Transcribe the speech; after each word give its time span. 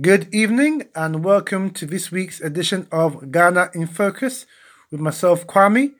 Good 0.00 0.32
evening 0.32 0.86
and 0.94 1.24
welcome 1.24 1.70
to 1.70 1.84
this 1.86 2.12
week's 2.12 2.40
edition 2.40 2.86
of 2.92 3.32
Ghana 3.32 3.70
in 3.74 3.88
Focus 3.88 4.46
with 4.92 5.00
myself, 5.00 5.46
Kwame, 5.46 5.94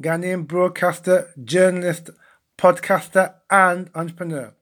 Ghanaian 0.00 0.46
broadcaster, 0.46 1.30
journalist, 1.44 2.10
podcaster, 2.58 3.34
and 3.50 3.90
entrepreneur. 3.94 4.54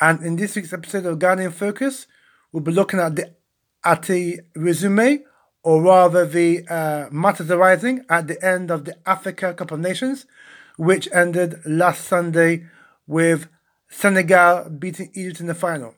And 0.00 0.24
in 0.24 0.36
this 0.36 0.56
week's 0.56 0.72
episode 0.72 1.06
of 1.06 1.20
Ghana 1.20 1.42
in 1.42 1.50
Focus, 1.52 2.08
we'll 2.50 2.64
be 2.64 2.72
looking 2.72 2.98
at 2.98 3.14
the 3.14 3.34
at 3.84 4.10
a 4.10 4.40
resume, 4.56 5.22
or 5.62 5.82
rather 5.82 6.26
the 6.26 6.66
uh, 6.68 7.08
matters 7.12 7.50
arising 7.50 8.04
at 8.08 8.26
the 8.26 8.42
end 8.44 8.72
of 8.72 8.86
the 8.86 8.96
Africa 9.06 9.54
Cup 9.54 9.70
of 9.70 9.78
Nations, 9.78 10.26
which 10.76 11.06
ended 11.12 11.60
last 11.64 12.04
Sunday 12.08 12.66
with 13.06 13.46
Senegal 13.88 14.68
beating 14.70 15.10
Egypt 15.14 15.40
in 15.40 15.46
the 15.46 15.54
final. 15.54 15.94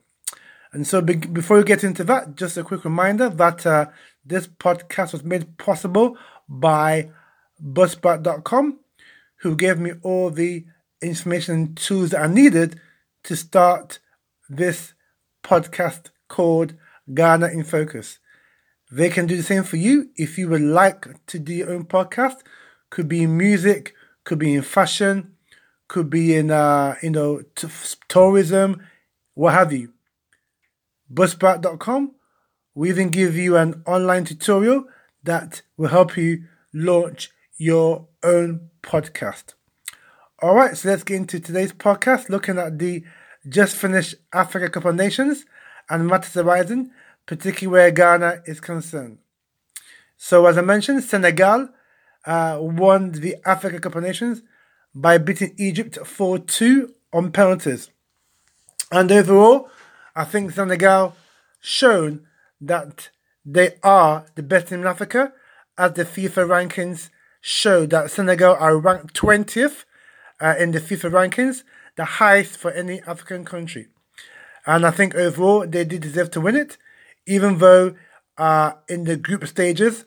And 0.73 0.87
so, 0.87 1.01
be- 1.03 1.17
before 1.17 1.59
we 1.59 1.65
get 1.65 1.85
into 1.85 2.05
that, 2.05 2.35
just 2.35 2.57
a 2.57 2.65
quick 2.65 2.85
reminder 2.85 3.29
that 3.29 3.67
uh, 3.67 3.87
this 4.25 4.47
podcast 4.47 5.13
was 5.13 5.23
made 5.23 5.59
possible 5.59 6.17
by 6.49 7.11
Buzzsprout.com, 7.63 8.79
who 9.41 9.57
gave 9.57 9.79
me 9.79 9.93
all 10.03 10.31
the 10.31 10.65
information 11.03 11.55
and 11.55 11.77
tools 11.77 12.11
that 12.11 12.23
I 12.23 12.27
needed 12.27 12.81
to 13.25 13.37
start 13.37 13.99
this 14.49 14.95
podcast 15.45 16.11
called 16.29 16.75
Ghana 17.13 17.49
in 17.49 17.65
Focus. 17.65 18.19
They 18.91 19.09
can 19.09 19.27
do 19.27 19.37
the 19.37 19.43
same 19.43 19.65
for 19.65 19.77
you 19.77 20.11
if 20.17 20.39
you 20.39 20.49
would 20.49 20.61
like 20.61 21.07
to 21.27 21.39
do 21.39 21.53
your 21.55 21.71
own 21.73 21.85
podcast. 21.85 22.37
Could 22.91 23.09
be 23.09 23.23
in 23.23 23.37
music, 23.37 23.95
could 24.25 24.39
be 24.39 24.55
in 24.55 24.63
fashion, 24.63 25.35
could 25.89 26.11
be 26.11 26.35
in 26.35 26.51
uh, 26.51 26.97
you 27.03 27.11
know 27.11 27.43
t- 27.55 27.69
tourism, 28.09 28.83
what 29.35 29.55
have 29.55 29.73
you. 29.73 29.92
Buzzsprout.com 31.13 32.15
we 32.75 32.89
even 32.89 33.11
give 33.11 33.37
you 33.37 33.57
an 33.57 33.83
online 33.87 34.25
tutorial 34.25 34.85
that 35.23 35.63
will 35.77 35.89
help 35.89 36.17
you 36.17 36.45
launch 36.73 37.31
your 37.57 38.09
own 38.23 38.71
podcast. 38.83 39.55
All 40.41 40.55
right, 40.55 40.77
so 40.77 40.89
let's 40.89 41.05
get 41.05 41.17
into 41.17 41.39
today's 41.39 41.73
podcast 41.73 42.29
looking 42.29 42.59
at 42.59 42.79
the 42.79 43.05
just 43.49 43.77
finished 43.77 44.15
Africa 44.33 44.71
Cup 44.71 44.87
of 44.87 44.95
Nations 44.95 45.45
and 45.91 46.07
matters 46.07 46.37
arising, 46.37 46.91
particularly 47.27 47.73
where 47.73 47.91
Ghana 47.91 48.43
is 48.47 48.61
concerned. 48.61 49.19
So, 50.17 50.47
as 50.47 50.57
I 50.57 50.63
mentioned, 50.63 51.05
Senegal 51.05 51.69
uh, 52.25 52.59
won 52.61 53.13
the 53.13 53.37
Africa 53.45 53.81
Cup 53.81 53.97
of 53.97 54.03
Nations 54.03 54.43
by 54.95 55.19
beating 55.19 55.55
Egypt 55.59 55.99
4 56.05 56.39
2 56.39 56.95
on 57.13 57.33
penalties. 57.33 57.91
And 58.91 59.11
overall, 59.11 59.69
I 60.15 60.25
think 60.25 60.53
Senegal 60.53 61.15
shown 61.61 62.27
that 62.61 63.11
they 63.45 63.77
are 63.83 64.27
the 64.35 64.43
best 64.43 64.69
team 64.69 64.81
in 64.81 64.87
Africa, 64.87 65.33
as 65.79 65.95
the 65.95 66.05
FIFA 66.05 66.47
rankings 66.47 67.09
show 67.41 67.87
that 67.87 68.11
Senegal 68.11 68.55
are 68.59 68.77
ranked 68.77 69.15
20th 69.15 69.85
uh, 70.41 70.55
in 70.59 70.73
the 70.73 70.81
FIFA 70.81 71.11
rankings, 71.11 71.63
the 71.97 72.05
highest 72.05 72.57
for 72.57 72.71
any 72.71 73.01
African 73.03 73.45
country. 73.45 73.89
And 74.67 74.87
I 74.87 74.91
think 74.91 75.15
overall 75.15 75.67
they 75.67 75.85
did 75.85 76.03
deserve 76.03 76.31
to 76.33 76.41
win 76.41 76.57
it, 76.57 76.77
even 77.27 77.59
though 77.59 77.95
uh, 78.39 78.73
in 78.89 79.05
the 79.05 79.17
group 79.17 79.47
stages, 79.47 80.05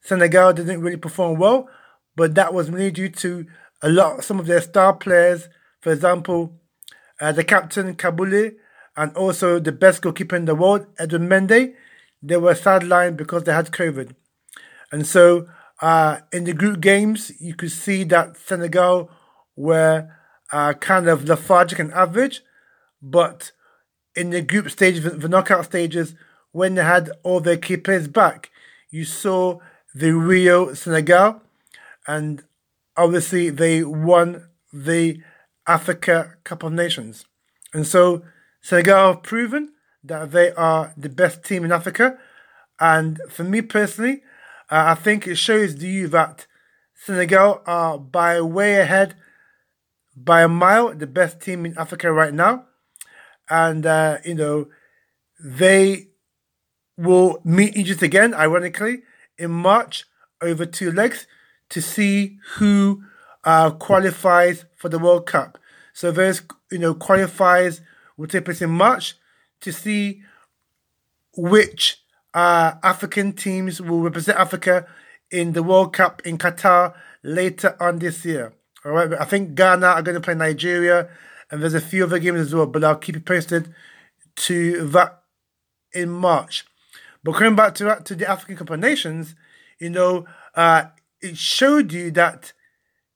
Senegal 0.00 0.52
didn't 0.52 0.82
really 0.82 0.96
perform 0.96 1.38
well, 1.38 1.68
but 2.16 2.34
that 2.34 2.52
was 2.52 2.70
mainly 2.70 2.90
due 2.90 3.08
to 3.08 3.46
a 3.82 3.88
lot, 3.88 4.24
some 4.24 4.38
of 4.38 4.46
their 4.46 4.60
star 4.60 4.94
players, 4.94 5.48
for 5.80 5.92
example, 5.92 6.60
uh, 7.20 7.32
the 7.32 7.44
captain 7.44 7.94
Kaboulé, 7.94 8.56
and 8.96 9.14
also 9.16 9.58
the 9.58 9.72
best 9.72 10.02
goalkeeper 10.02 10.36
in 10.36 10.44
the 10.44 10.54
world, 10.54 10.86
Edwin 10.98 11.28
Mendy, 11.28 11.74
they 12.22 12.36
were 12.36 12.54
sidelined 12.54 13.16
because 13.16 13.44
they 13.44 13.52
had 13.52 13.70
COVID. 13.70 14.14
And 14.92 15.06
so 15.06 15.48
uh, 15.82 16.20
in 16.32 16.44
the 16.44 16.52
group 16.52 16.80
games, 16.80 17.32
you 17.40 17.54
could 17.54 17.72
see 17.72 18.04
that 18.04 18.36
Senegal 18.36 19.10
were 19.56 20.08
uh, 20.52 20.74
kind 20.74 21.08
of 21.08 21.24
lethargic 21.24 21.78
and 21.78 21.92
average, 21.92 22.42
but 23.02 23.52
in 24.14 24.30
the 24.30 24.40
group 24.40 24.70
stages, 24.70 25.02
the 25.02 25.28
knockout 25.28 25.64
stages, 25.64 26.14
when 26.52 26.76
they 26.76 26.84
had 26.84 27.10
all 27.24 27.40
their 27.40 27.56
key 27.56 27.76
players 27.76 28.06
back, 28.06 28.50
you 28.90 29.04
saw 29.04 29.58
the 29.94 30.12
real 30.12 30.74
Senegal, 30.74 31.42
and 32.06 32.44
obviously 32.96 33.50
they 33.50 33.82
won 33.82 34.48
the 34.72 35.20
Africa 35.66 36.36
Cup 36.44 36.62
of 36.62 36.72
Nations. 36.72 37.24
And 37.72 37.86
so 37.86 38.22
Senegal 38.64 39.12
have 39.12 39.22
proven 39.22 39.74
that 40.02 40.30
they 40.30 40.50
are 40.52 40.94
the 40.96 41.10
best 41.10 41.44
team 41.44 41.66
in 41.66 41.70
Africa. 41.70 42.18
And 42.80 43.20
for 43.28 43.44
me 43.44 43.60
personally, 43.60 44.22
uh, 44.70 44.84
I 44.86 44.94
think 44.94 45.26
it 45.26 45.36
shows 45.36 45.74
to 45.74 45.86
you 45.86 46.08
that 46.08 46.46
Senegal 46.94 47.60
are 47.66 47.98
by 47.98 48.40
way 48.40 48.80
ahead, 48.80 49.16
by 50.16 50.40
a 50.40 50.48
mile, 50.48 50.94
the 50.94 51.06
best 51.06 51.42
team 51.42 51.66
in 51.66 51.76
Africa 51.76 52.10
right 52.10 52.32
now. 52.32 52.64
And, 53.50 53.84
uh, 53.84 54.16
you 54.24 54.34
know, 54.34 54.68
they 55.38 56.08
will 56.96 57.42
meet 57.44 57.76
Egypt 57.76 58.00
again, 58.00 58.32
ironically, 58.32 59.02
in 59.36 59.50
March 59.50 60.06
over 60.40 60.64
two 60.64 60.90
legs 60.90 61.26
to 61.68 61.82
see 61.82 62.38
who 62.54 63.02
uh, 63.44 63.72
qualifies 63.72 64.64
for 64.74 64.88
the 64.88 64.98
World 64.98 65.26
Cup. 65.26 65.58
So 65.92 66.10
those, 66.10 66.40
you 66.70 66.78
know, 66.78 66.94
qualifies 66.94 67.82
will 68.16 68.26
take 68.26 68.44
place 68.44 68.62
in 68.62 68.70
March 68.70 69.14
to 69.60 69.72
see 69.72 70.22
which 71.36 71.98
uh, 72.32 72.74
African 72.82 73.32
teams 73.32 73.80
will 73.80 74.00
represent 74.00 74.38
Africa 74.38 74.86
in 75.30 75.52
the 75.52 75.62
World 75.62 75.92
Cup 75.92 76.22
in 76.24 76.38
Qatar 76.38 76.94
later 77.22 77.76
on 77.80 77.98
this 77.98 78.24
year. 78.24 78.52
All 78.84 78.92
right, 78.92 79.12
I 79.14 79.24
think 79.24 79.54
Ghana 79.54 79.86
are 79.86 80.02
going 80.02 80.14
to 80.14 80.20
play 80.20 80.34
Nigeria, 80.34 81.08
and 81.50 81.62
there's 81.62 81.74
a 81.74 81.80
few 81.80 82.04
other 82.04 82.18
games 82.18 82.40
as 82.40 82.54
well. 82.54 82.66
But 82.66 82.84
I'll 82.84 82.96
keep 82.96 83.14
you 83.14 83.20
posted 83.20 83.74
to 84.36 84.86
that 84.88 85.22
in 85.92 86.10
March. 86.10 86.64
But 87.22 87.36
coming 87.36 87.56
back 87.56 87.74
to 87.76 88.00
to 88.04 88.14
the 88.14 88.28
African 88.28 88.56
Cup 88.56 88.70
of 88.70 88.80
Nations, 88.80 89.34
you 89.78 89.90
know, 89.90 90.26
uh, 90.54 90.86
it 91.20 91.38
showed 91.38 91.92
you 91.92 92.10
that 92.12 92.52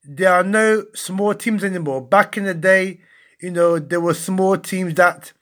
there 0.03 0.33
are 0.33 0.45
no 0.45 0.87
small 0.95 1.35
teams 1.35 1.63
anymore. 1.63 2.01
Back 2.01 2.39
in 2.39 2.45
the 2.45 2.55
day, 2.55 3.01
you 3.41 3.51
know, 3.51 3.79
there 3.79 4.01
were 4.01 4.15
small 4.15 4.57
teams 4.57 4.95
that, 4.95 5.33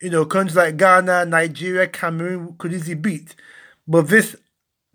you 0.00 0.10
know, 0.10 0.24
countries 0.24 0.56
like 0.56 0.76
Ghana, 0.76 1.26
Nigeria, 1.26 1.86
Cameroon 1.86 2.54
could 2.58 2.72
easily 2.72 2.94
beat. 2.94 3.34
But 3.86 4.08
this 4.08 4.36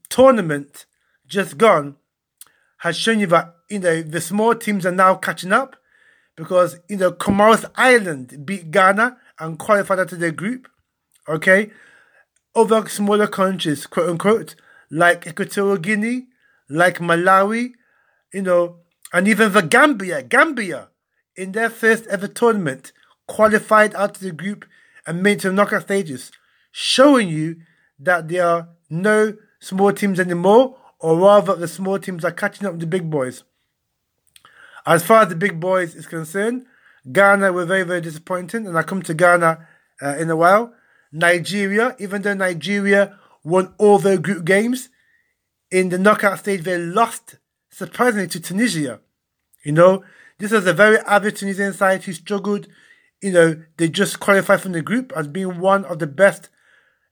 tournament 0.10 0.86
just 1.28 1.58
gone 1.58 1.96
has 2.80 2.98
shown 2.98 3.20
you 3.20 3.28
that, 3.28 3.54
you 3.70 3.80
know, 3.80 4.02
the 4.02 4.22
small 4.22 4.56
teams 4.56 4.86
are 4.86 4.92
now 4.92 5.16
catching 5.16 5.52
up 5.52 5.76
because, 6.36 6.80
you 6.88 6.98
know, 6.98 7.12
Comoros 7.12 7.70
Island 7.76 8.46
beat 8.46 8.72
Ghana 8.72 9.18
and 9.40 9.60
qualified 9.60 10.08
to 10.10 10.16
their 10.16 10.32
group. 10.32 10.68
Okay? 11.28 11.72
Other 12.56 12.88
smaller 12.88 13.28
countries, 13.28 13.86
quote 13.88 14.10
unquote, 14.10 14.56
like 14.90 15.28
Equatorial 15.28 15.78
Guinea, 15.78 16.28
like 16.70 17.00
Malawi, 17.00 17.72
you 18.34 18.42
know, 18.42 18.78
and 19.14 19.28
even 19.28 19.52
the 19.52 19.62
Gambia, 19.62 20.24
Gambia, 20.24 20.90
in 21.38 21.52
their 21.52 21.70
first 21.70 22.08
ever 22.08 22.28
tournament, 22.28 22.92
qualified 23.28 23.94
out 23.96 24.18
of 24.18 24.20
the 24.20 24.32
group 24.32 24.66
and 25.06 25.24
made 25.24 25.40
to 25.42 25.50
the 25.50 25.54
knockout 25.54 25.84
stages, 25.84 26.32
showing 26.72 27.30
you 27.30 27.58
that 28.00 28.28
there 28.28 28.46
are 28.46 28.70
no 28.90 29.38
small 29.60 29.94
teams 29.94 30.20
anymore, 30.20 30.78
or 31.00 31.18
rather, 31.18 31.56
the 31.56 31.68
small 31.68 32.00
teams 32.00 32.26
are 32.26 32.32
catching 32.32 32.66
up 32.66 32.74
with 32.74 32.82
the 32.82 32.88
big 32.88 33.10
boys. 33.10 33.44
As 34.86 35.04
far 35.06 35.24
as 35.24 35.30
the 35.30 35.36
big 35.36 35.60
boys 35.60 35.96
is 35.96 36.08
concerned, 36.08 36.66
Ghana 37.12 37.54
were 37.54 37.66
very, 37.66 37.84
very 37.84 38.02
disappointing, 38.02 38.66
and 38.66 38.78
I 38.78 38.84
come 38.84 39.02
to 39.04 39.14
Ghana 39.14 39.68
uh, 40.02 40.16
in 40.18 40.30
a 40.30 40.36
while. 40.36 40.74
Nigeria, 41.12 41.96
even 42.00 42.22
though 42.22 42.34
Nigeria 42.34 43.18
won 43.44 43.74
all 43.78 44.00
their 44.00 44.18
group 44.18 44.44
games, 44.44 44.90
in 45.70 45.90
the 45.90 45.98
knockout 45.98 46.40
stage 46.40 46.64
they 46.64 46.78
lost 46.78 47.36
surprisingly 47.70 48.28
to 48.28 48.40
Tunisia. 48.40 49.00
You 49.64 49.74
know, 49.74 50.04
this 50.40 50.52
was 50.52 50.66
a 50.68 50.74
very 50.74 50.98
average 51.00 51.40
Tunisian 51.40 51.74
side 51.74 52.04
who 52.04 52.14
struggled. 52.14 52.68
You 53.22 53.32
know, 53.32 53.64
they 53.78 53.90
just 53.90 54.20
qualified 54.20 54.62
from 54.62 54.74
the 54.74 54.82
group 54.82 55.12
as 55.16 55.28
being 55.28 55.60
one 55.60 55.86
of 55.86 56.00
the 56.00 56.08
best, 56.08 56.50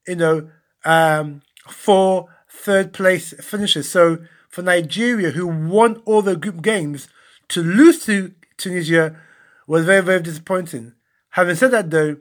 you 0.07 0.15
know, 0.15 0.49
um, 0.83 1.41
four 1.67 2.29
third 2.47 2.93
place 2.93 3.33
finishers. 3.41 3.89
So 3.89 4.19
for 4.49 4.61
Nigeria, 4.61 5.31
who 5.31 5.47
won 5.47 6.01
all 6.05 6.21
the 6.21 6.35
group 6.35 6.61
games, 6.61 7.07
to 7.49 7.63
lose 7.63 8.05
to 8.05 8.33
Tunisia 8.57 9.19
was 9.67 9.85
very, 9.85 10.01
very 10.01 10.21
disappointing. 10.21 10.93
Having 11.31 11.55
said 11.55 11.71
that, 11.71 11.89
though, 11.91 12.17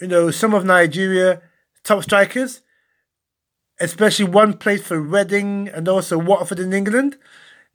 you 0.00 0.06
know, 0.06 0.30
some 0.30 0.54
of 0.54 0.64
Nigeria 0.64 1.42
top 1.82 2.02
strikers, 2.02 2.60
especially 3.80 4.26
one 4.26 4.56
played 4.56 4.82
for 4.84 5.00
Reading 5.00 5.68
and 5.68 5.88
also 5.88 6.18
Watford 6.18 6.60
in 6.60 6.72
England, 6.72 7.16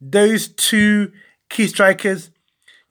those 0.00 0.48
two 0.48 1.12
key 1.48 1.66
strikers 1.66 2.30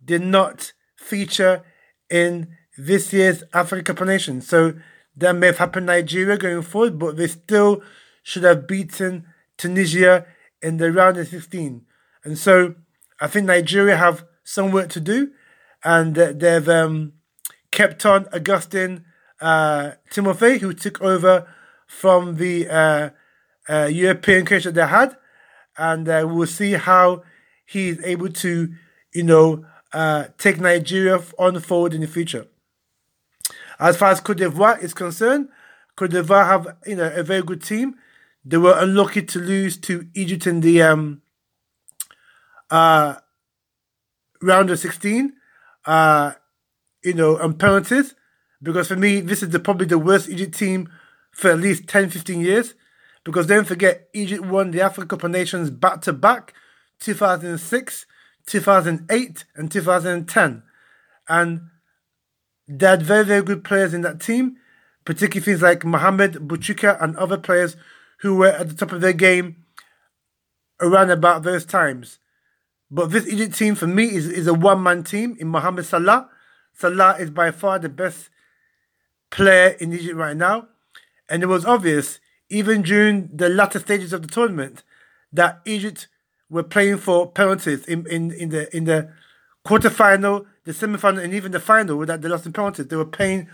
did 0.04 0.22
not 0.22 0.74
feature 0.96 1.64
in 2.10 2.56
this 2.78 3.14
year's 3.14 3.44
Africa 3.54 3.84
Cup 3.84 4.02
of 4.02 4.08
Nations. 4.08 4.48
So 4.48 4.74
that 5.16 5.34
may 5.34 5.48
have 5.48 5.58
happened 5.58 5.86
Nigeria 5.86 6.38
going 6.38 6.62
forward, 6.62 6.98
but 6.98 7.18
they 7.18 7.28
still 7.28 7.82
should 8.24 8.44
have 8.44 8.68
beaten 8.68 9.26
Tunisia 9.58 10.26
in 10.62 10.78
the 10.78 10.92
round 10.92 11.18
of 11.18 11.28
16. 11.28 11.86
And 12.24 12.38
so 12.38 12.76
I 13.20 13.28
think 13.28 13.48
Nigeria 13.48 13.98
have 13.98 14.26
some 14.44 14.72
work 14.72 14.90
to 14.90 15.00
do, 15.00 15.32
and 15.84 16.16
they've 16.16 16.70
um, 16.70 17.14
kept 17.72 18.06
on 18.06 18.28
Augustine 18.34 19.06
uh, 19.42 19.92
Timothy, 20.10 20.60
who 20.60 20.74
took 20.74 21.02
over 21.02 21.48
from 21.88 22.38
the 22.38 22.68
uh, 22.70 23.10
uh, 23.70 23.86
European 23.92 24.46
coach 24.46 24.64
that 24.64 24.74
they 24.74 24.88
had, 24.88 25.16
and 25.78 26.08
uh, 26.08 26.26
we'll 26.28 26.48
see 26.48 26.74
how 26.74 27.24
he's 27.66 28.02
able 28.04 28.30
to, 28.30 28.74
you 29.14 29.24
know, 29.24 29.66
uh, 29.94 30.26
take 30.38 30.60
Nigeria 30.60 31.22
on 31.38 31.60
forward 31.60 31.94
in 31.94 32.02
the 32.02 32.08
future. 32.08 32.48
As 33.80 33.98
far 33.98 34.12
as 34.12 34.22
Cote 34.22 34.38
d'Ivoire 34.38 34.82
is 34.82 34.94
concerned, 34.94 35.50
Cote 35.96 36.12
d'Ivoire 36.12 36.46
have 36.48 36.78
you 36.86 36.96
know 36.96 37.12
a 37.14 37.24
very 37.24 37.42
good 37.42 37.62
team. 37.64 37.96
They 38.46 38.58
were 38.58 38.76
unlucky 38.78 39.22
to 39.24 39.40
lose 39.40 39.78
to 39.78 40.08
Egypt 40.14 40.48
in 40.48 40.62
the 40.62 40.82
um, 40.82 41.22
uh, 42.70 43.16
round 44.42 44.70
of 44.70 44.80
16, 44.80 45.34
uh, 45.86 46.34
you 47.04 47.14
know, 47.14 47.38
on 47.40 47.54
penalties. 47.54 48.16
Because 48.62 48.88
for 48.88 48.96
me, 48.96 49.22
this 49.22 49.44
is 49.44 49.50
the, 49.50 49.60
probably 49.60 49.86
the 49.88 50.00
worst 50.00 50.30
Egypt 50.30 50.58
team 50.58 50.90
for 51.32 51.52
at 51.52 51.60
least 51.60 51.88
10, 51.88 52.10
15 52.10 52.42
years. 52.42 52.74
Because 53.24 53.48
don't 53.48 53.68
forget, 53.68 54.10
Egypt 54.14 54.46
won 54.46 54.72
the 54.72 54.82
Africa 54.82 55.08
Cup 55.08 55.24
of 55.24 55.32
Nations 55.32 55.70
back 55.70 56.02
to 56.02 56.14
back 56.14 56.54
2006, 57.00 58.06
2008, 58.46 59.46
and 59.56 59.72
2010. 59.72 60.64
And 61.30 61.62
they 62.68 62.86
had 62.86 63.02
very, 63.02 63.26
very 63.26 63.42
good 63.42 63.64
players 63.64 63.94
in 63.94 64.02
that 64.02 64.20
team, 64.20 64.58
particularly 65.06 65.46
things 65.46 65.62
like 65.62 65.84
Mohamed 65.86 66.34
Aboutrika 66.34 67.02
and 67.02 67.16
other 67.18 67.38
players 67.38 67.76
who 68.20 68.36
were 68.36 68.48
at 68.48 68.70
the 68.70 68.76
top 68.76 68.92
of 68.92 69.02
their 69.02 69.14
game 69.14 69.58
around 70.80 71.10
about 71.10 71.44
those 71.44 71.66
times. 71.66 72.20
But 72.90 73.12
this 73.12 73.28
Egypt 73.28 73.58
team 73.58 73.76
for 73.76 73.88
me 73.88 74.06
is, 74.06 74.28
is 74.28 74.48
a 74.48 74.54
one 74.54 74.84
man 74.84 75.04
team 75.04 75.36
in 75.40 75.48
Mohamed 75.48 75.86
Salah. 75.86 76.30
Salah 76.74 77.18
is 77.20 77.30
by 77.30 77.52
far 77.52 77.80
the 77.80 77.90
best 77.90 78.30
player 79.30 79.70
in 79.80 79.94
Egypt 79.94 80.16
right 80.16 80.38
now. 80.38 80.68
And 81.28 81.42
it 81.42 81.48
was 81.48 81.66
obvious, 81.66 82.20
even 82.50 82.82
during 82.82 83.30
the 83.34 83.50
latter 83.50 83.80
stages 83.80 84.14
of 84.14 84.22
the 84.22 84.28
tournament, 84.28 84.84
that 85.32 85.62
Egypt 85.66 86.08
were 86.54 86.64
playing 86.64 86.98
for 86.98 87.30
penalties 87.30 87.86
in, 87.86 88.06
in, 88.08 88.32
in 88.32 88.50
the 88.50 88.76
in 88.76 88.86
the 88.86 89.12
quarter 89.66 89.90
final, 89.90 90.46
the 90.66 90.74
semi 90.74 90.98
final, 90.98 91.24
and 91.24 91.34
even 91.34 91.52
the 91.52 91.60
final 91.60 92.06
that 92.06 92.22
they 92.22 92.30
lost 92.30 92.46
in 92.46 92.54
penalties. 92.54 92.88
They 92.88 92.96
were 92.96 93.06
paying 93.06 93.50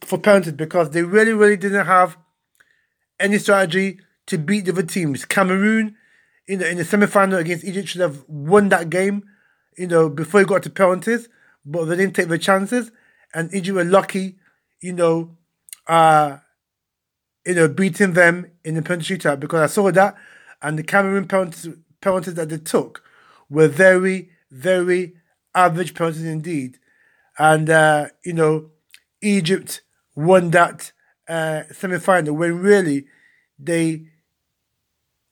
for 0.00 0.18
penalties 0.18 0.52
because 0.52 0.90
they 0.90 1.02
really, 1.02 1.32
really 1.32 1.56
didn't 1.56 1.86
have 1.86 2.16
any 3.20 3.38
strategy 3.38 4.00
to 4.26 4.38
beat 4.38 4.64
the 4.64 4.72
other 4.72 4.82
teams. 4.82 5.24
Cameroon, 5.24 5.96
you 6.46 6.56
know, 6.56 6.66
in 6.66 6.78
the 6.78 6.84
semi-final 6.84 7.38
against 7.38 7.64
Egypt 7.64 7.88
should 7.88 8.00
have 8.00 8.24
won 8.28 8.68
that 8.70 8.90
game, 8.90 9.24
you 9.76 9.86
know, 9.86 10.08
before 10.08 10.40
it 10.40 10.48
got 10.48 10.62
to 10.62 10.70
penalties, 10.70 11.28
but 11.64 11.84
they 11.84 11.96
didn't 11.96 12.16
take 12.16 12.28
their 12.28 12.38
chances, 12.38 12.90
and 13.34 13.52
Egypt 13.54 13.76
were 13.76 13.84
lucky, 13.84 14.38
you 14.80 14.92
know, 14.92 15.36
uh, 15.86 16.38
you 17.46 17.54
know, 17.54 17.68
beating 17.68 18.12
them 18.12 18.50
in 18.64 18.74
the 18.74 18.82
penalty 18.82 19.16
shootout 19.16 19.40
because 19.40 19.60
I 19.60 19.72
saw 19.72 19.90
that, 19.90 20.16
and 20.62 20.78
the 20.78 20.82
Cameroon 20.82 21.26
penalties, 21.28 21.68
penalties 22.00 22.34
that 22.34 22.48
they 22.48 22.58
took 22.58 23.02
were 23.48 23.68
very, 23.68 24.30
very 24.50 25.14
average 25.54 25.94
penalties 25.94 26.24
indeed, 26.24 26.78
and 27.38 27.70
uh, 27.70 28.06
you 28.24 28.32
know, 28.32 28.70
Egypt 29.20 29.82
won 30.14 30.50
that 30.50 30.92
uh, 31.28 31.62
semi 31.72 31.98
final 31.98 32.34
when 32.34 32.58
really 32.58 33.06
they, 33.58 34.06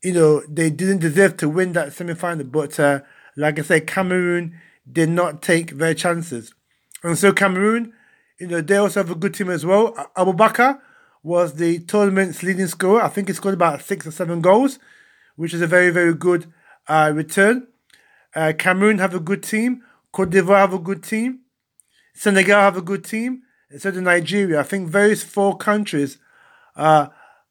you 0.03 0.13
know, 0.13 0.43
they 0.49 0.71
didn't 0.71 0.99
deserve 0.99 1.37
to 1.39 1.49
win 1.49 1.73
that 1.73 1.93
semi 1.93 2.15
final. 2.15 2.45
But 2.45 2.79
uh, 2.79 3.01
like 3.37 3.59
I 3.59 3.63
said, 3.63 3.87
Cameroon 3.87 4.59
did 4.91 5.09
not 5.09 5.43
take 5.43 5.79
their 5.79 5.95
chances. 5.95 6.55
And 7.03 7.19
so 7.19 7.33
Cameroon, 7.33 7.93
you 8.39 8.47
know, 8.47 8.61
they 8.61 8.77
also 8.77 9.01
have 9.01 9.11
a 9.11 9.15
good 9.15 9.35
team 9.35 9.51
as 9.51 9.65
well. 9.65 9.93
Abubakar 10.17 10.81
was 11.23 11.55
the 11.55 11.81
tournament's 11.81 12.43
leading 12.43 12.67
scorer. 12.67 13.03
I 13.03 13.09
think 13.09 13.29
he 13.29 13.35
scored 13.35 13.55
about 13.55 13.83
six 13.83 14.07
or 14.07 14.11
seven 14.11 14.41
goals, 14.41 14.79
which 15.35 15.53
is 15.53 15.61
a 15.61 15.67
very, 15.67 15.91
very 15.91 16.15
good 16.15 16.53
uh, 16.89 17.13
return. 17.15 17.69
Uh, 18.35 18.53
Cameroon 18.59 18.99
have 18.99 19.15
a 19.15 19.21
good 19.21 19.43
team. 19.43 19.83
Cote 20.13 20.31
d'Ivoire 20.31 20.59
have 20.59 20.75
a 20.75 20.79
good 20.79 21.03
team. 21.03 21.41
Senegal 22.15 22.61
have 22.61 22.77
a 22.77 22.83
good 22.83 23.05
team 23.05 23.43
instead 23.71 23.97
of 23.97 24.03
Nigeria. 24.03 24.61
I 24.61 24.63
think 24.63 24.93
those 24.93 25.23
four 25.23 25.57
countries, 25.57 26.19
uh, 26.77 27.09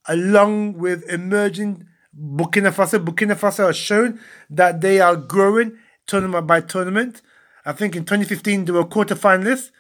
along 0.07 0.73
with 0.77 1.03
emerging 1.09 1.85
Burkina 2.17 2.71
Faso, 2.71 3.03
Burkina 3.03 3.35
Faso 3.35 3.67
has 3.67 3.77
shown 3.77 4.19
that 4.49 4.81
they 4.81 4.99
are 4.99 5.15
growing 5.15 5.77
tournament 6.07 6.47
by 6.47 6.61
tournament. 6.61 7.21
I 7.65 7.73
think 7.73 7.95
in 7.95 8.05
2015 8.05 8.65
they 8.65 8.71
were 8.71 8.85
quarter 8.85 9.15
finalists. 9.15 9.71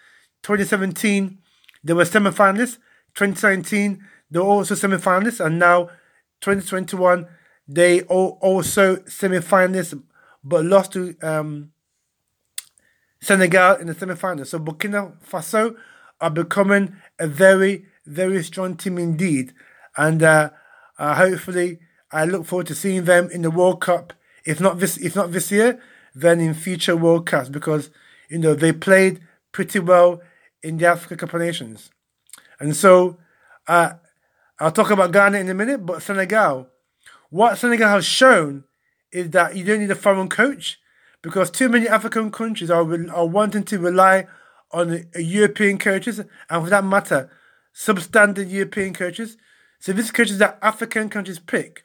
2017 0.43 1.37
they 1.83 1.93
were 1.93 2.05
semi-finalists. 2.05 2.77
2019 3.15 4.03
they 4.31 4.39
were 4.39 4.45
also 4.45 4.75
semi-finalists, 4.75 5.43
and 5.43 5.59
now 5.59 5.85
2021 6.41 7.27
they 7.67 8.01
also 8.03 9.03
semi-finalists, 9.05 10.01
but 10.43 10.65
lost 10.65 10.93
to 10.93 11.15
um, 11.21 11.71
Senegal 13.19 13.75
in 13.77 13.87
the 13.87 13.95
semi-final. 13.95 14.45
So 14.45 14.59
Burkina 14.59 15.13
Faso 15.23 15.75
are 16.21 16.29
becoming 16.29 16.95
a 17.17 17.27
very, 17.27 17.85
very 18.05 18.43
strong 18.43 18.77
team 18.77 18.97
indeed. 18.97 19.53
And 19.97 20.21
uh, 20.21 20.51
uh, 20.99 21.15
hopefully, 21.15 21.79
I 22.11 22.25
look 22.25 22.45
forward 22.45 22.67
to 22.67 22.75
seeing 22.75 23.05
them 23.05 23.29
in 23.31 23.41
the 23.41 23.51
World 23.51 23.81
Cup. 23.81 24.13
If 24.45 24.61
not 24.61 24.79
this, 24.79 24.97
if 24.97 25.15
not 25.15 25.31
this 25.31 25.51
year, 25.51 25.81
then 26.13 26.39
in 26.39 26.53
future 26.53 26.95
World 26.95 27.25
Cups 27.25 27.49
because 27.49 27.89
you 28.29 28.37
know 28.37 28.53
they 28.53 28.71
played 28.71 29.21
pretty 29.51 29.79
well 29.79 30.21
in 30.61 30.77
the 30.77 30.85
Africa 30.85 31.17
Cup 31.17 31.33
of 31.33 31.41
Nations. 31.41 31.89
And 32.59 32.75
so, 32.75 33.17
uh, 33.67 33.93
I'll 34.59 34.71
talk 34.71 34.91
about 34.91 35.11
Ghana 35.11 35.39
in 35.39 35.49
a 35.49 35.53
minute, 35.53 35.85
but 35.85 36.01
Senegal. 36.01 36.69
What 37.35 37.57
Senegal 37.57 37.89
has 37.89 38.05
shown 38.05 38.63
is 39.11 39.31
that 39.31 39.57
you 39.57 39.65
don't 39.65 39.81
need 39.81 39.91
a 39.91 39.95
foreign 39.95 40.29
coach 40.29 40.79
because 41.21 41.51
too 41.51 41.67
many 41.67 41.85
African 41.85 42.31
countries 42.31 42.71
are 42.71 42.87
are 43.11 43.27
wanting 43.27 43.65
to 43.65 43.77
rely 43.77 44.27
on 44.71 45.03
European 45.17 45.77
coaches, 45.77 46.19
and 46.19 46.63
for 46.63 46.69
that 46.69 46.85
matter, 46.85 47.29
substandard 47.75 48.49
European 48.49 48.93
coaches. 48.93 49.35
So 49.79 49.91
these 49.91 50.11
coaches 50.11 50.37
that 50.37 50.57
African 50.61 51.09
countries 51.09 51.39
pick 51.39 51.83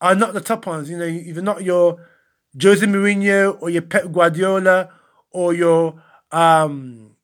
are 0.00 0.14
not 0.14 0.32
the 0.32 0.40
top 0.40 0.64
ones. 0.64 0.88
You 0.88 0.98
know, 0.98 1.06
either 1.06 1.42
not 1.42 1.64
your 1.64 2.06
Jose 2.62 2.86
Mourinho 2.86 3.60
or 3.60 3.70
your 3.70 3.82
Pep 3.82 4.12
Guardiola 4.12 4.90
or 5.32 5.54
your 5.54 6.00
um, 6.30 7.16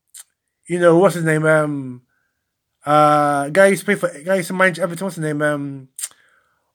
you 0.66 0.80
know, 0.80 0.98
what's 0.98 1.14
his 1.14 1.24
name? 1.24 1.46
Um, 1.46 2.02
uh, 2.84 3.48
guy 3.50 3.68
used 3.68 3.82
to 3.82 3.84
play 3.84 3.94
for 3.94 4.10
guy 4.24 4.34
used 4.38 4.48
to 4.48 4.54
manage 4.54 4.80
Everton. 4.80 5.04
What's 5.04 5.14
his 5.14 5.24
name? 5.24 5.40
Um, 5.40 5.88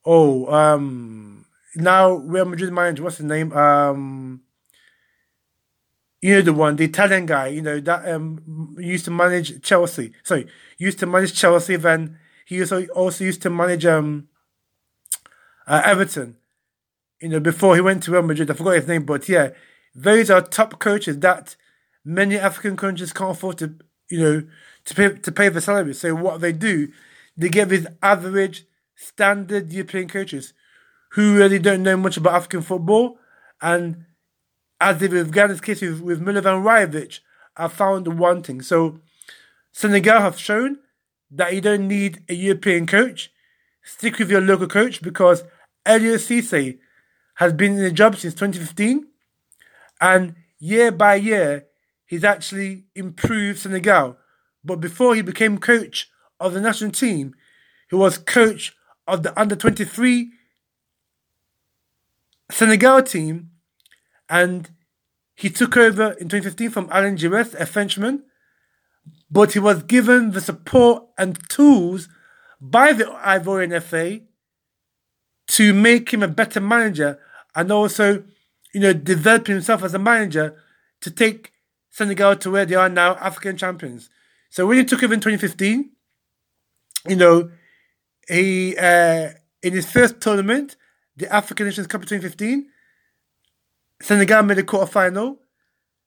oh, 0.04 0.46
um, 0.52 1.44
now 1.76 2.12
Real 2.12 2.44
Madrid 2.44 2.72
manager. 2.72 3.02
What's 3.02 3.18
his 3.18 3.26
name? 3.26 3.52
Um, 3.52 4.42
you 6.22 6.34
know 6.34 6.42
the 6.42 6.52
one, 6.52 6.76
the 6.76 6.84
Italian 6.84 7.26
guy, 7.26 7.48
you 7.48 7.62
know 7.62 7.80
that 7.80 8.08
um 8.08 8.76
used 8.78 9.06
to 9.06 9.10
manage 9.10 9.62
Chelsea. 9.62 10.12
Sorry, 10.22 10.46
used 10.78 10.98
to 10.98 11.06
manage 11.06 11.34
Chelsea. 11.34 11.76
Then 11.76 12.18
he 12.44 12.60
also 12.60 12.86
also 12.88 13.24
used 13.24 13.42
to 13.42 13.50
manage 13.50 13.86
um 13.86 14.28
uh, 15.66 15.82
Everton. 15.84 16.36
You 17.20 17.30
know 17.30 17.40
before 17.40 17.74
he 17.74 17.80
went 17.80 18.02
to 18.02 18.12
Real 18.12 18.22
Madrid. 18.22 18.50
I 18.50 18.54
forgot 18.54 18.74
his 18.74 18.88
name, 18.88 19.04
but 19.04 19.28
yeah, 19.28 19.50
those 19.94 20.30
are 20.30 20.42
top 20.42 20.78
coaches 20.78 21.18
that 21.20 21.56
many 22.04 22.36
African 22.36 22.76
countries 22.76 23.12
can't 23.12 23.30
afford 23.30 23.58
to 23.58 23.74
you 24.10 24.20
know 24.20 24.42
to 24.84 24.94
pay 24.94 25.08
to 25.10 25.32
pay 25.32 25.48
the 25.48 25.60
salary. 25.62 25.94
So 25.94 26.14
what 26.14 26.42
they 26.42 26.52
do, 26.52 26.88
they 27.34 27.48
get 27.48 27.70
these 27.70 27.86
average 28.02 28.66
standard 29.00 29.72
European 29.72 30.08
coaches 30.08 30.52
who 31.12 31.36
really 31.36 31.58
don't 31.58 31.82
know 31.82 31.96
much 31.96 32.16
about 32.18 32.34
African 32.34 32.60
football 32.60 33.18
and 33.62 34.04
as 34.80 34.98
did 34.98 35.12
with 35.12 35.32
Ghana's 35.32 35.60
case 35.60 35.80
with, 35.80 36.00
with 36.00 36.20
Milovan 36.20 36.62
Rajevac, 36.62 37.20
are 37.56 37.68
found 37.68 38.18
wanting. 38.18 38.62
So 38.62 39.00
Senegal 39.72 40.20
have 40.20 40.38
shown 40.38 40.78
that 41.30 41.54
you 41.54 41.60
don't 41.60 41.88
need 41.88 42.22
a 42.28 42.34
European 42.34 42.86
coach. 42.86 43.30
Stick 43.82 44.18
with 44.18 44.30
your 44.30 44.40
local 44.40 44.66
coach 44.66 45.02
because 45.02 45.44
Aliou 45.86 46.16
Cisse 46.16 46.78
has 47.36 47.52
been 47.52 47.72
in 47.72 47.82
the 47.82 47.90
job 47.90 48.16
since 48.16 48.34
2015 48.34 49.06
and 50.00 50.34
year 50.58 50.92
by 50.92 51.14
year 51.14 51.66
he's 52.06 52.24
actually 52.24 52.84
improved 52.94 53.60
Senegal. 53.60 54.16
But 54.62 54.76
before 54.76 55.14
he 55.14 55.22
became 55.22 55.58
coach 55.58 56.10
of 56.38 56.52
the 56.52 56.60
national 56.60 56.90
team, 56.90 57.34
he 57.88 57.96
was 57.96 58.18
coach 58.18 58.74
of 59.06 59.22
the 59.22 59.38
under 59.38 59.56
23 59.56 60.30
Senegal 62.50 63.02
team 63.02 63.50
and 64.28 64.70
he 65.34 65.48
took 65.50 65.76
over 65.76 66.12
in 66.12 66.28
2015 66.28 66.70
from 66.70 66.88
Alain 66.90 67.16
Giresse, 67.16 67.54
a 67.54 67.66
Frenchman. 67.66 68.24
but 69.30 69.52
he 69.52 69.58
was 69.58 69.82
given 69.84 70.32
the 70.32 70.40
support 70.40 71.04
and 71.16 71.48
tools 71.48 72.08
by 72.60 72.92
the 72.92 73.04
Ivorian 73.04 73.80
FA 73.82 74.20
to 75.46 75.72
make 75.72 76.12
him 76.12 76.22
a 76.22 76.28
better 76.28 76.60
manager 76.60 77.18
and 77.54 77.70
also, 77.70 78.24
you 78.74 78.80
know, 78.80 78.92
develop 78.92 79.46
himself 79.46 79.82
as 79.82 79.94
a 79.94 79.98
manager 79.98 80.56
to 81.00 81.10
take 81.10 81.52
Senegal 81.90 82.36
to 82.36 82.50
where 82.50 82.66
they 82.66 82.74
are 82.74 82.88
now, 82.88 83.16
African 83.16 83.56
champions. 83.56 84.10
So 84.50 84.66
when 84.66 84.78
he 84.78 84.84
took 84.84 85.02
over 85.02 85.14
in 85.14 85.20
2015, 85.20 85.90
you 87.08 87.16
know, 87.16 87.50
he 88.30 88.76
uh, 88.76 89.30
in 89.62 89.72
his 89.72 89.90
first 89.90 90.20
tournament, 90.20 90.76
the 91.16 91.32
African 91.32 91.66
Nations 91.66 91.86
Cup 91.86 92.02
2015, 92.02 92.68
Senegal 94.00 94.42
made 94.42 94.58
a 94.58 94.62
quarter 94.62 94.90
final, 94.90 95.40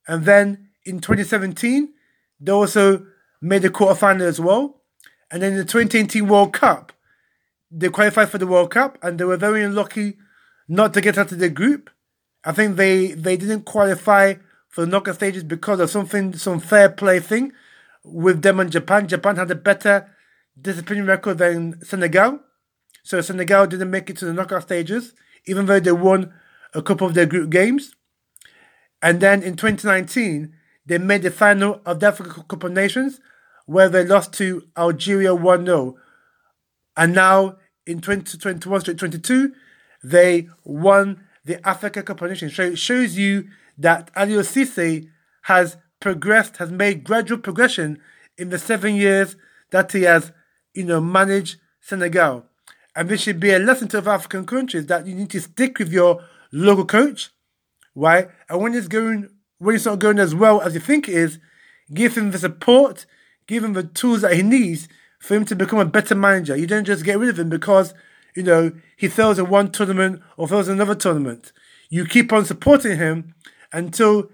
and 0.07 0.25
then 0.25 0.69
in 0.85 0.99
2017 0.99 1.93
they 2.39 2.51
also 2.51 3.05
made 3.41 3.63
a 3.63 3.69
quarter 3.69 3.95
final 3.95 4.25
as 4.27 4.39
well, 4.39 4.81
and 5.31 5.41
then 5.41 5.51
in 5.53 5.57
the 5.57 5.65
2018 5.65 6.27
World 6.27 6.53
Cup, 6.53 6.93
they 7.69 7.89
qualified 7.89 8.29
for 8.29 8.37
the 8.37 8.47
World 8.47 8.71
Cup, 8.71 8.97
and 9.01 9.19
they 9.19 9.25
were 9.25 9.37
very 9.37 9.63
unlucky 9.63 10.17
not 10.67 10.93
to 10.93 11.01
get 11.01 11.17
out 11.17 11.31
of 11.31 11.39
the 11.39 11.49
group. 11.49 11.89
I 12.45 12.51
think 12.51 12.75
they 12.75 13.11
they 13.11 13.37
didn't 13.37 13.63
qualify 13.63 14.35
for 14.69 14.81
the 14.81 14.87
knockout 14.87 15.15
stages 15.15 15.43
because 15.43 15.79
of 15.79 15.89
something, 15.89 16.33
some 16.33 16.59
fair 16.59 16.89
play 16.89 17.19
thing 17.19 17.53
with 18.03 18.41
them 18.41 18.59
and 18.59 18.71
Japan. 18.71 19.07
Japan 19.07 19.35
had 19.35 19.51
a 19.51 19.55
better 19.55 20.09
disciplinary 20.59 21.07
record 21.07 21.37
than 21.37 21.83
Senegal. 21.83 22.39
So 23.03 23.21
Senegal 23.21 23.67
didn't 23.67 23.91
make 23.91 24.09
it 24.09 24.17
to 24.17 24.25
the 24.25 24.33
knockout 24.33 24.63
stages, 24.63 25.13
even 25.45 25.65
though 25.65 25.79
they 25.79 25.91
won 25.91 26.33
a 26.73 26.81
couple 26.81 27.07
of 27.07 27.13
their 27.13 27.25
group 27.25 27.49
games. 27.49 27.95
And 29.01 29.19
then 29.19 29.43
in 29.43 29.55
2019, 29.55 30.53
they 30.85 30.97
made 30.97 31.23
the 31.23 31.31
final 31.31 31.81
of 31.85 31.99
the 31.99 32.07
Africa 32.07 32.43
Cup 32.47 32.63
of 32.63 32.71
Nations, 32.71 33.19
where 33.65 33.89
they 33.89 34.05
lost 34.05 34.33
to 34.33 34.67
Algeria 34.77 35.35
1 35.35 35.65
0. 35.65 35.95
And 36.95 37.13
now 37.13 37.57
in 37.85 37.99
2021 37.99 38.81
2022, 38.81 39.53
they 40.03 40.49
won 40.63 41.25
the 41.45 41.65
Africa 41.67 42.03
Cup 42.03 42.21
of 42.21 42.29
Nations. 42.29 42.55
So 42.55 42.63
it 42.63 42.77
shows 42.77 43.17
you 43.17 43.47
that 43.77 44.13
Aliou 44.15 44.41
Cisse 44.41 45.09
has 45.43 45.77
progressed, 45.99 46.57
has 46.57 46.71
made 46.71 47.03
gradual 47.03 47.39
progression 47.39 47.99
in 48.37 48.49
the 48.49 48.59
seven 48.59 48.95
years 48.95 49.35
that 49.71 49.91
he 49.91 50.03
has, 50.03 50.31
you 50.73 50.83
know, 50.83 51.01
manage 51.01 51.57
Senegal. 51.79 52.45
And 52.95 53.09
this 53.09 53.21
should 53.21 53.39
be 53.39 53.51
a 53.51 53.59
lesson 53.59 53.87
to 53.89 53.97
African 53.97 54.45
countries 54.45 54.85
that 54.87 55.07
you 55.07 55.15
need 55.15 55.29
to 55.31 55.41
stick 55.41 55.79
with 55.79 55.91
your 55.91 56.23
local 56.51 56.85
coach, 56.85 57.31
right? 57.95 58.29
And 58.49 58.61
when 58.61 58.73
it's 58.73 58.87
going, 58.87 59.29
when 59.57 59.75
it's 59.75 59.85
not 59.85 59.99
going 59.99 60.19
as 60.19 60.35
well 60.35 60.61
as 60.61 60.73
you 60.73 60.79
think 60.79 61.09
it 61.09 61.15
is, 61.15 61.39
give 61.93 62.17
him 62.17 62.31
the 62.31 62.37
support, 62.37 63.05
give 63.47 63.63
him 63.63 63.73
the 63.73 63.83
tools 63.83 64.21
that 64.21 64.33
he 64.33 64.43
needs 64.43 64.87
for 65.19 65.35
him 65.35 65.45
to 65.45 65.55
become 65.55 65.79
a 65.79 65.85
better 65.85 66.15
manager. 66.15 66.55
You 66.55 66.67
don't 66.67 66.85
just 66.85 67.03
get 67.03 67.17
rid 67.17 67.29
of 67.29 67.39
him 67.39 67.49
because, 67.49 67.93
you 68.35 68.43
know, 68.43 68.71
he 68.95 69.07
fails 69.07 69.39
in 69.39 69.49
one 69.49 69.71
tournament 69.71 70.21
or 70.37 70.47
fails 70.47 70.67
in 70.67 70.75
another 70.75 70.95
tournament. 70.95 71.51
You 71.89 72.05
keep 72.05 72.31
on 72.31 72.45
supporting 72.45 72.97
him 72.97 73.33
until 73.71 74.29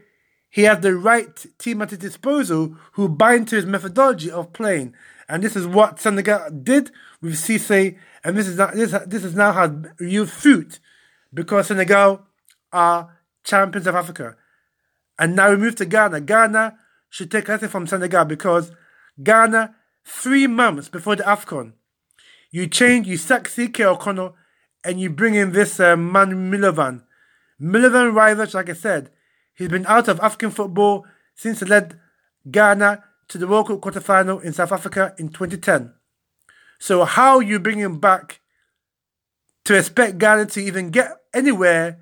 he 0.49 0.63
has 0.63 0.79
the 0.79 0.95
right 0.95 1.45
team 1.59 1.81
at 1.81 1.91
his 1.91 1.99
disposal 1.99 2.75
who 2.93 3.07
buy 3.07 3.35
into 3.35 3.55
his 3.55 3.65
methodology 3.65 4.31
of 4.31 4.51
playing. 4.51 4.95
And 5.29 5.43
this 5.43 5.55
is 5.55 5.67
what 5.67 5.99
Senegal 5.99 6.49
did 6.63 6.91
with 7.21 7.35
Cisse, 7.35 7.97
and 8.23 8.35
this 8.35 8.47
is 8.47 8.57
not, 8.57 8.73
this 8.73 8.91
this 9.05 9.23
has 9.23 9.35
now 9.35 9.51
had 9.51 9.91
real 9.99 10.25
fruit 10.25 10.79
because 11.33 11.67
Senegal 11.67 12.23
are 12.73 13.19
champions 13.43 13.87
of 13.87 13.95
Africa. 13.95 14.35
And 15.17 15.35
now 15.35 15.51
we 15.51 15.57
move 15.57 15.75
to 15.75 15.85
Ghana. 15.85 16.21
Ghana 16.21 16.77
should 17.09 17.29
take 17.29 17.47
lesson 17.47 17.69
from 17.69 17.87
Senegal 17.87 18.25
because 18.25 18.71
Ghana, 19.21 19.75
three 20.03 20.47
months 20.47 20.89
before 20.89 21.15
the 21.15 21.23
AFCON, 21.23 21.73
you 22.51 22.67
change, 22.67 23.07
you 23.07 23.17
sack 23.17 23.43
CK 23.43 23.85
Akonnor, 23.85 24.33
and 24.83 24.99
you 24.99 25.09
bring 25.09 25.35
in 25.35 25.51
this 25.51 25.79
uh, 25.79 25.95
man 25.95 26.51
Milovan. 26.51 27.03
Milovan 27.61 28.15
Rivers, 28.15 28.53
like 28.53 28.69
I 28.69 28.73
said, 28.73 29.11
He's 29.59 29.67
been 29.67 29.85
out 29.87 30.07
of 30.07 30.21
African 30.21 30.51
football 30.51 31.05
since 31.35 31.59
he 31.59 31.65
led 31.65 31.99
Ghana 32.49 33.03
to 33.29 33.37
the 33.37 33.47
World 33.47 33.67
Cup 33.67 33.79
quarterfinal 33.79 34.43
in 34.43 34.53
South 34.53 34.71
Africa 34.71 35.13
in 35.17 35.29
2010. 35.29 35.93
So 36.79 37.05
how 37.05 37.39
you 37.39 37.59
bring 37.59 37.79
him 37.79 37.99
back 37.99 38.41
to 39.65 39.77
expect 39.77 40.17
Ghana 40.17 40.47
to 40.47 40.61
even 40.61 40.89
get 40.89 41.11
anywhere 41.33 41.99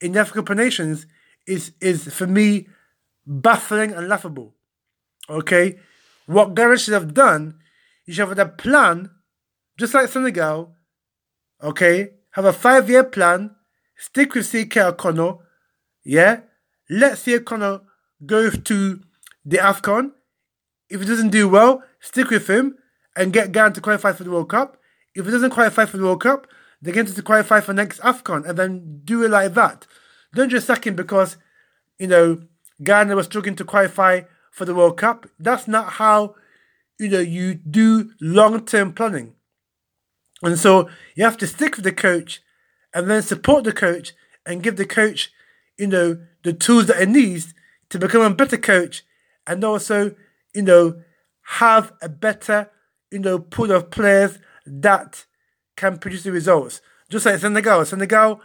in 0.00 0.12
the 0.12 0.20
African 0.20 0.56
nations 0.56 1.06
is 1.46 1.72
is 1.80 2.12
for 2.12 2.26
me 2.26 2.68
baffling 3.26 3.92
and 3.92 4.08
laughable. 4.08 4.54
Okay, 5.28 5.78
what 6.26 6.54
Ghana 6.54 6.78
should 6.78 6.94
have 6.94 7.14
done, 7.14 7.58
you 8.06 8.14
should 8.14 8.28
have 8.28 8.36
had 8.36 8.46
a 8.46 8.50
plan, 8.50 9.10
just 9.78 9.94
like 9.94 10.08
Senegal. 10.08 10.74
Okay, 11.62 12.10
have 12.30 12.46
a 12.46 12.52
five-year 12.52 13.04
plan, 13.04 13.54
stick 13.96 14.34
with 14.34 14.50
CK 14.50 14.96
Akonnor, 14.96 15.38
yeah, 16.02 16.40
Let's 16.92 17.22
see 17.22 17.38
Connor 17.38 17.82
go 18.26 18.50
to 18.50 19.00
the 19.44 19.58
AFCON. 19.58 20.10
If 20.90 21.00
he 21.00 21.06
doesn't 21.06 21.30
do 21.30 21.48
well, 21.48 21.82
stick 22.00 22.30
with 22.30 22.48
him 22.48 22.76
and 23.16 23.32
get 23.32 23.52
Ghana 23.52 23.74
to 23.74 23.80
qualify 23.80 24.12
for 24.12 24.24
the 24.24 24.30
World 24.30 24.50
Cup. 24.50 24.76
If 25.14 25.24
he 25.24 25.30
doesn't 25.30 25.50
qualify 25.50 25.86
for 25.86 25.96
the 25.96 26.04
World 26.04 26.22
Cup, 26.22 26.46
they 26.82 26.92
get 26.92 27.08
him 27.08 27.14
to 27.14 27.22
qualify 27.22 27.60
for 27.60 27.72
next 27.72 28.00
AFCON 28.00 28.48
and 28.48 28.58
then 28.58 29.00
do 29.04 29.22
it 29.22 29.30
like 29.30 29.54
that. 29.54 29.86
Don't 30.34 30.48
just 30.48 30.66
sack 30.66 30.86
him 30.86 30.94
because, 30.94 31.36
you 31.98 32.06
know, 32.06 32.42
Ghana 32.82 33.14
was 33.14 33.26
struggling 33.26 33.56
to 33.56 33.64
qualify 33.64 34.22
for 34.50 34.64
the 34.64 34.74
World 34.74 34.96
Cup. 34.96 35.26
That's 35.38 35.68
not 35.68 35.94
how, 35.94 36.34
you 36.98 37.08
know, 37.08 37.20
you 37.20 37.54
do 37.54 38.10
long 38.20 38.64
term 38.64 38.92
planning. 38.92 39.34
And 40.42 40.58
so 40.58 40.88
you 41.14 41.24
have 41.24 41.36
to 41.38 41.46
stick 41.46 41.76
with 41.76 41.84
the 41.84 41.92
coach 41.92 42.40
and 42.94 43.10
then 43.10 43.22
support 43.22 43.64
the 43.64 43.72
coach 43.72 44.12
and 44.46 44.62
give 44.62 44.76
the 44.76 44.86
coach, 44.86 45.30
you 45.78 45.86
know, 45.86 46.18
the 46.42 46.52
tools 46.52 46.86
that 46.86 47.00
he 47.00 47.06
needs 47.06 47.54
to 47.90 47.98
become 47.98 48.22
a 48.22 48.34
better 48.34 48.56
coach 48.56 49.02
and 49.46 49.62
also, 49.62 50.14
you 50.54 50.62
know, 50.62 51.02
have 51.42 51.92
a 52.02 52.08
better, 52.08 52.70
you 53.10 53.18
know, 53.18 53.38
pool 53.38 53.72
of 53.72 53.90
players 53.90 54.38
that 54.66 55.24
can 55.76 55.98
produce 55.98 56.22
the 56.22 56.32
results. 56.32 56.80
Just 57.08 57.26
like 57.26 57.40
Senegal. 57.40 57.84
Senegal 57.84 58.40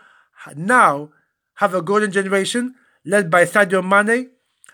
now 0.56 1.12
have 1.56 1.74
a 1.74 1.82
golden 1.82 2.12
generation 2.12 2.76
led 3.06 3.30
by 3.30 3.46
Sadio 3.46 3.84
Mane, 3.84 4.30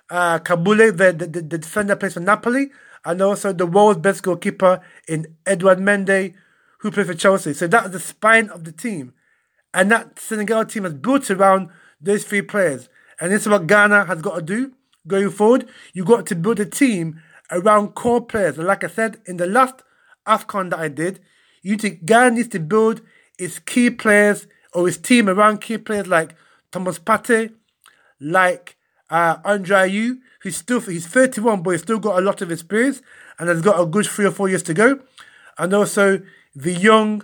uh, 0.10 0.40
Kaboul, 0.40 0.96
the, 0.96 1.14
the, 1.14 1.42
the 1.42 1.58
defender 1.58 1.96
plays 1.96 2.14
for 2.14 2.20
Napoli, 2.20 2.72
and 3.04 3.22
also 3.22 3.52
the 3.52 3.66
world's 3.66 4.00
best 4.00 4.24
goalkeeper 4.24 4.82
in 5.08 5.36
Edouard 5.46 5.80
Mendy, 5.80 6.34
who 6.80 6.92
plays 6.92 7.08
for 7.08 7.14
Chelsea. 7.14 7.54
So 7.54 7.68
that's 7.68 7.90
the 7.90 8.00
spine 8.00 8.50
of 8.50 8.64
the 8.64 8.72
team. 8.72 9.14
And 9.74 9.92
that 9.92 10.20
Senegal 10.20 10.66
team 10.66 10.84
has 10.84 10.94
built 10.94 11.30
around 11.30 11.70
those 12.00 12.24
three 12.24 12.42
players. 12.42 12.90
And 13.20 13.32
this 13.32 13.44
is 13.44 13.50
what 13.50 13.68
Ghana 13.68 14.06
has 14.06 14.22
got 14.22 14.36
to 14.36 14.42
do 14.42 14.74
going 15.08 15.30
forward. 15.30 15.68
You've 15.94 16.08
got 16.08 16.26
to 16.28 16.36
build 16.36 16.60
a 16.60 16.66
team 16.66 17.22
around 17.52 17.90
core 17.96 18.26
players. 18.26 18.58
And 18.58 18.68
like 18.68 18.84
I 18.84 18.88
said 18.88 19.22
in 19.26 19.38
the 19.38 19.48
last 19.48 19.84
AFCON 20.28 20.70
that 20.72 20.80
I 20.80 20.88
did, 20.88 21.20
you 21.62 21.72
need 21.72 21.80
to, 21.82 21.90
Ghana 21.90 22.36
needs 22.36 22.48
to 22.50 22.60
build 22.60 23.02
its 23.38 23.60
key 23.60 23.90
players 23.90 24.48
or 24.74 24.88
its 24.88 24.98
team 24.98 25.30
around 25.30 25.62
key 25.62 25.78
players 25.78 26.08
like 26.08 26.36
Thomas 26.72 27.00
Partey, 27.00 27.54
like 28.20 28.78
uh, 29.10 29.38
Andre 29.44 29.90
Ayew, 29.90 30.20
who's 30.42 30.56
still 30.56 30.80
he's 30.80 31.06
31, 31.06 31.62
but 31.62 31.72
he's 31.72 31.82
still 31.82 32.00
got 32.00 32.18
a 32.18 32.22
lot 32.22 32.42
of 32.42 32.52
experience 32.52 33.02
and 33.38 33.50
has 33.50 33.62
got 33.62 33.80
a 33.80 33.86
good 33.86 34.06
three 34.06 34.26
or 34.26 34.32
four 34.32 34.48
years 34.50 34.64
to 34.64 34.74
go. 34.74 35.00
And 35.58 35.74
also 35.74 36.22
the 36.56 36.74
young 36.74 37.24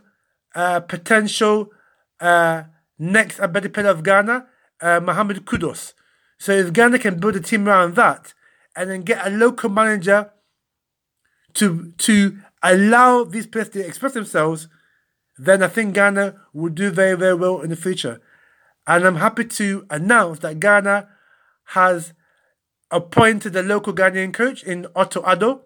uh, 0.54 0.82
potential 0.82 1.72
uh, 2.20 2.64
next 3.00 3.40
Abedi 3.40 3.72
Pele 3.72 3.90
of 3.90 4.04
Ghana, 4.04 4.48
uh, 4.82 5.00
Mohamed 5.00 5.46
Kudus. 5.46 5.94
So 6.40 6.52
if 6.52 6.74
Ghana 6.74 7.00
can 7.00 7.20
build 7.20 7.36
a 7.36 7.40
team 7.40 7.68
around 7.68 7.96
that 7.96 8.34
and 8.76 8.90
then 8.90 9.02
get 9.02 9.26
a 9.26 9.30
local 9.30 9.70
manager 9.70 10.32
to 11.56 11.92
to 11.98 12.38
allow 12.64 13.24
these 13.24 13.48
players 13.48 13.70
to 13.70 13.86
express 13.86 14.14
themselves, 14.14 14.68
then 15.38 15.64
I 15.64 15.68
think 15.68 15.96
Ghana 15.96 16.36
will 16.54 16.70
do 16.70 16.92
very, 16.92 17.16
very 17.16 17.36
well 17.36 17.62
in 17.62 17.70
the 17.70 17.76
future. 17.76 18.22
And 18.86 19.06
I'm 19.06 19.18
happy 19.18 19.46
to 19.46 19.86
announce 19.90 20.40
that 20.40 20.60
Ghana 20.60 21.10
has 21.66 22.14
appointed 22.90 23.56
a 23.56 23.64
local 23.64 23.94
Ghanaian 23.94 24.34
coach 24.34 24.64
in 24.64 24.88
Otto 24.96 25.22
Addo, 25.24 25.62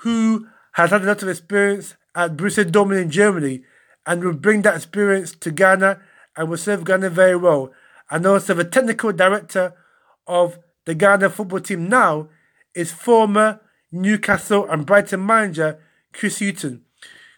who 0.00 0.48
has 0.72 0.90
had 0.90 1.02
a 1.02 1.06
lot 1.06 1.22
of 1.22 1.28
experience 1.28 1.94
at 2.14 2.36
Borussia 2.36 2.64
Dortmund 2.64 3.02
in 3.02 3.10
Germany 3.10 3.62
and 4.06 4.22
will 4.22 4.34
bring 4.34 4.62
that 4.62 4.76
experience 4.76 5.34
to 5.36 5.50
Ghana 5.50 6.00
and 6.36 6.48
will 6.48 6.58
serve 6.58 6.84
Ghana 6.84 7.10
very 7.10 7.36
well 7.36 7.72
and 8.10 8.26
also 8.26 8.54
the 8.54 8.64
technical 8.64 9.12
director 9.12 9.74
of 10.26 10.58
the 10.84 10.94
Ghana 10.94 11.30
football 11.30 11.60
team 11.60 11.88
now 11.88 12.28
is 12.74 12.92
former 12.92 13.60
Newcastle 13.90 14.66
and 14.68 14.86
Brighton 14.86 15.24
manager 15.24 15.78
Chris 16.12 16.40
Hughton. 16.40 16.82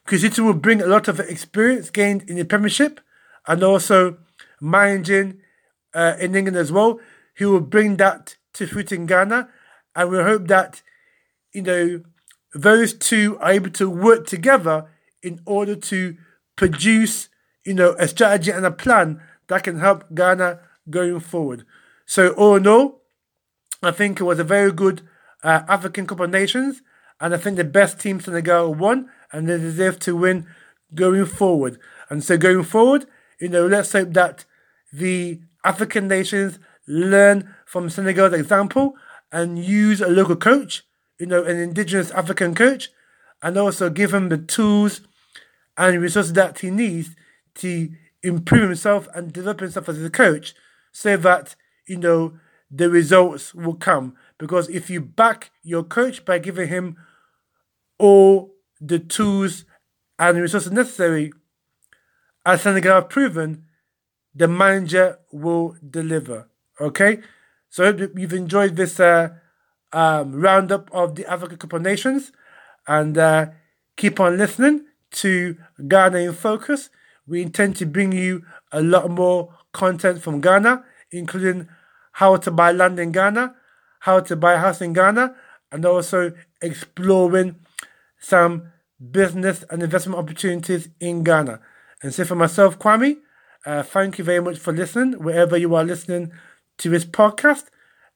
Chris 0.04 0.22
Hughton 0.22 0.46
will 0.46 0.54
bring 0.54 0.80
a 0.80 0.86
lot 0.86 1.08
of 1.08 1.20
experience 1.20 1.90
gained 1.90 2.22
in 2.28 2.36
the 2.36 2.44
Premiership 2.44 3.00
and 3.46 3.62
also 3.62 4.18
managing 4.60 5.40
uh, 5.94 6.14
in 6.20 6.34
England 6.34 6.56
as 6.56 6.72
well. 6.72 7.00
He 7.36 7.44
will 7.44 7.60
bring 7.60 7.96
that 7.96 8.36
to 8.54 8.66
fruit 8.66 8.90
in 8.90 9.06
Ghana, 9.06 9.48
and 9.94 10.10
we 10.10 10.18
hope 10.18 10.48
that 10.48 10.82
you 11.52 11.62
know, 11.62 12.02
those 12.54 12.94
two 12.94 13.38
are 13.40 13.52
able 13.52 13.70
to 13.70 13.88
work 13.88 14.26
together 14.26 14.86
in 15.22 15.40
order 15.44 15.74
to 15.74 16.16
produce, 16.56 17.28
you 17.64 17.74
know, 17.74 17.94
a 17.98 18.08
strategy 18.08 18.50
and 18.50 18.64
a 18.64 18.70
plan 18.70 19.20
that 19.48 19.64
can 19.64 19.78
help 19.78 20.04
Ghana 20.14 20.60
going 20.88 21.20
forward. 21.20 21.64
So 22.06 22.30
all 22.30 22.56
in 22.56 22.66
all, 22.66 23.02
I 23.82 23.90
think 23.90 24.20
it 24.20 24.24
was 24.24 24.38
a 24.38 24.44
very 24.44 24.72
good 24.72 25.02
uh, 25.42 25.62
African 25.68 26.06
Cup 26.06 26.20
of 26.20 26.30
Nations, 26.30 26.82
and 27.20 27.34
I 27.34 27.36
think 27.36 27.56
the 27.56 27.64
best 27.64 28.00
team 28.00 28.20
Senegal 28.20 28.74
won, 28.74 29.10
and 29.32 29.48
they 29.48 29.58
deserve 29.58 29.98
to 30.00 30.16
win 30.16 30.46
going 30.94 31.26
forward. 31.26 31.78
And 32.08 32.24
so 32.24 32.38
going 32.38 32.64
forward, 32.64 33.06
you 33.40 33.48
know, 33.48 33.66
let's 33.66 33.92
hope 33.92 34.12
that 34.14 34.44
the 34.92 35.40
African 35.64 36.08
nations 36.08 36.58
learn 36.86 37.54
from 37.66 37.90
Senegal's 37.90 38.32
example 38.32 38.96
and 39.30 39.58
use 39.58 40.00
a 40.00 40.08
local 40.08 40.36
coach, 40.36 40.84
you 41.18 41.26
know, 41.26 41.44
an 41.44 41.58
indigenous 41.58 42.10
African 42.12 42.54
coach, 42.54 42.90
and 43.42 43.56
also 43.56 43.90
give 43.90 44.14
him 44.14 44.28
the 44.28 44.38
tools 44.38 45.02
and 45.76 46.00
resources 46.00 46.32
that 46.32 46.58
he 46.60 46.70
needs 46.70 47.10
to 47.56 47.90
improve 48.22 48.68
himself 48.68 49.08
and 49.14 49.32
develop 49.32 49.60
himself 49.60 49.88
as 49.88 50.02
a 50.02 50.10
coach 50.10 50.54
so 50.92 51.16
that, 51.16 51.54
you 51.86 51.96
know, 51.96 52.38
the 52.70 52.90
results 52.90 53.54
will 53.54 53.74
come. 53.74 54.14
Because 54.38 54.68
if 54.68 54.90
you 54.90 55.00
back 55.00 55.50
your 55.62 55.82
coach 55.82 56.24
by 56.24 56.38
giving 56.38 56.68
him 56.68 56.96
all 57.98 58.54
the 58.80 58.98
tools 58.98 59.64
and 60.18 60.38
resources 60.38 60.72
necessary, 60.72 61.32
as 62.44 62.62
Senegal 62.62 62.94
have 62.94 63.08
proven, 63.08 63.64
the 64.34 64.48
manager 64.48 65.18
will 65.32 65.76
deliver. 65.88 66.48
Okay? 66.80 67.20
So 67.68 67.84
I 67.84 67.86
hope 67.92 68.12
you've 68.16 68.32
enjoyed 68.32 68.76
this 68.76 68.98
uh, 69.00 69.30
um, 69.92 70.32
roundup 70.32 70.90
of 70.92 71.14
the 71.14 71.26
Africa 71.30 71.56
Cup 71.56 71.72
of 71.72 71.82
Nations 71.82 72.32
and 72.86 73.18
uh, 73.18 73.46
keep 73.96 74.20
on 74.20 74.38
listening 74.38 74.86
to 75.10 75.56
Ghana 75.86 76.18
in 76.18 76.32
Focus. 76.32 76.90
We 77.28 77.42
intend 77.42 77.76
to 77.76 77.86
bring 77.86 78.12
you 78.12 78.44
a 78.72 78.82
lot 78.82 79.10
more 79.10 79.54
content 79.72 80.22
from 80.22 80.40
Ghana, 80.40 80.84
including 81.10 81.68
how 82.12 82.36
to 82.36 82.50
buy 82.50 82.72
land 82.72 82.98
in 82.98 83.12
Ghana, 83.12 83.54
how 84.00 84.20
to 84.20 84.34
buy 84.36 84.54
a 84.54 84.58
house 84.58 84.80
in 84.80 84.92
Ghana, 84.92 85.34
and 85.70 85.84
also 85.84 86.32
exploring 86.62 87.56
some 88.18 88.72
business 89.10 89.64
and 89.70 89.82
investment 89.82 90.18
opportunities 90.18 90.88
in 91.00 91.22
Ghana. 91.22 91.60
And 92.02 92.14
so 92.14 92.24
for 92.24 92.34
myself, 92.34 92.78
Kwame, 92.78 93.18
uh, 93.66 93.82
thank 93.82 94.18
you 94.18 94.24
very 94.24 94.40
much 94.40 94.58
for 94.58 94.72
listening, 94.72 95.22
wherever 95.22 95.56
you 95.56 95.74
are 95.74 95.84
listening 95.84 96.32
to 96.78 96.88
this 96.88 97.04
podcast. 97.04 97.64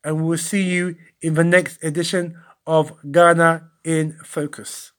And 0.04 0.16
we 0.16 0.22
will 0.22 0.38
see 0.38 0.62
you 0.62 0.96
in 1.20 1.34
the 1.34 1.44
next 1.44 1.82
edition 1.84 2.38
of 2.66 2.92
Ghana 3.10 3.70
in 3.84 4.18
Focus. 4.24 4.92